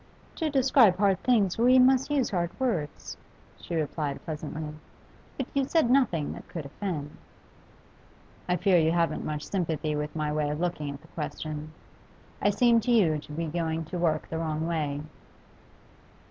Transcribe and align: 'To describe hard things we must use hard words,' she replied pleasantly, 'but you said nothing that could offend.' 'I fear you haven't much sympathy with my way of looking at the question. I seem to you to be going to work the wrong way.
'To 0.33 0.49
describe 0.49 0.97
hard 0.97 1.21
things 1.21 1.59
we 1.59 1.77
must 1.77 2.09
use 2.09 2.31
hard 2.31 2.49
words,' 2.59 3.17
she 3.59 3.75
replied 3.75 4.19
pleasantly, 4.25 4.73
'but 5.37 5.45
you 5.53 5.63
said 5.63 5.91
nothing 5.91 6.33
that 6.33 6.47
could 6.47 6.65
offend.' 6.65 7.15
'I 8.49 8.55
fear 8.55 8.79
you 8.79 8.91
haven't 8.93 9.23
much 9.23 9.45
sympathy 9.45 9.95
with 9.95 10.15
my 10.15 10.33
way 10.33 10.49
of 10.49 10.59
looking 10.59 10.89
at 10.91 11.01
the 11.01 11.07
question. 11.09 11.71
I 12.41 12.49
seem 12.49 12.79
to 12.79 12.91
you 12.91 13.19
to 13.19 13.31
be 13.31 13.45
going 13.45 13.85
to 13.85 13.99
work 13.99 14.27
the 14.27 14.39
wrong 14.39 14.65
way. 14.65 15.01